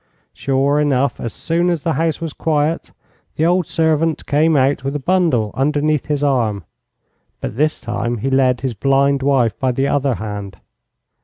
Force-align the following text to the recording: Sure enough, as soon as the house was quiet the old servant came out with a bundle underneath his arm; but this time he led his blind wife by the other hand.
Sure 0.33 0.79
enough, 0.79 1.19
as 1.19 1.31
soon 1.31 1.69
as 1.69 1.83
the 1.83 1.93
house 1.93 2.19
was 2.19 2.33
quiet 2.33 2.89
the 3.35 3.45
old 3.45 3.67
servant 3.67 4.25
came 4.25 4.55
out 4.57 4.83
with 4.83 4.95
a 4.95 4.99
bundle 4.99 5.51
underneath 5.53 6.07
his 6.07 6.23
arm; 6.23 6.63
but 7.39 7.55
this 7.55 7.79
time 7.79 8.17
he 8.17 8.31
led 8.31 8.61
his 8.61 8.73
blind 8.73 9.21
wife 9.21 9.55
by 9.59 9.71
the 9.71 9.87
other 9.87 10.15
hand. 10.15 10.57